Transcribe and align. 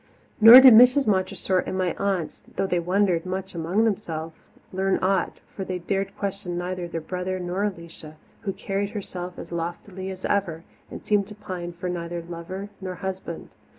Nor 0.39 0.61
did 0.61 0.73
Mrs. 0.73 1.05
Montressor 1.05 1.59
and 1.59 1.77
my 1.77 1.93
aunts, 1.93 2.43
though 2.55 2.65
they 2.65 2.79
wondered 2.79 3.23
much 3.23 3.53
among 3.53 3.83
themselves, 3.83 4.49
learn 4.73 4.97
aught, 4.99 5.41
for 5.55 5.63
they 5.63 5.77
dared 5.77 6.17
question 6.17 6.57
neither 6.57 6.87
their 6.87 6.99
brother 6.99 7.39
nor 7.39 7.63
Alicia, 7.65 8.15
who 8.41 8.51
carried 8.51 8.89
herself 8.89 9.37
as 9.37 9.51
loftily 9.51 10.09
as 10.09 10.25
ever, 10.25 10.63
and 10.89 11.05
seemed 11.05 11.27
to 11.27 11.35
pine 11.35 11.71
for 11.71 11.87
neither 11.87 12.23
lover 12.23 12.69
nor 12.81 12.95
husband. 12.95 13.49